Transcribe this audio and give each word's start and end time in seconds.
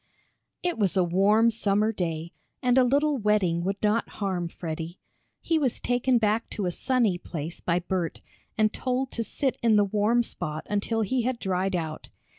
It 0.63 0.79
was 0.79 0.97
a 0.97 1.03
warm 1.03 1.51
summer 1.51 1.91
day 1.91 2.33
and 2.63 2.75
a 2.75 2.83
little 2.83 3.19
wetting 3.19 3.63
would 3.63 3.77
not 3.83 4.09
harm 4.17 4.47
Freddie. 4.47 4.97
He 5.41 5.59
was 5.59 5.79
taken 5.79 6.17
back 6.17 6.49
to 6.57 6.65
a 6.65 6.71
sunny 6.71 7.19
place 7.19 7.61
by 7.61 7.77
Bert, 7.81 8.19
and 8.57 8.73
told 8.73 9.11
to 9.11 9.23
sit 9.23 9.57
in 9.61 9.75
the 9.75 9.85
warm 9.85 10.23
spot 10.23 10.65
until 10.67 11.01
he 11.01 11.21
had 11.21 11.37
dried 11.37 11.75
out. 11.75 12.09